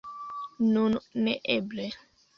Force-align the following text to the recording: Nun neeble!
Nun 0.69 0.97
neeble! 1.27 1.89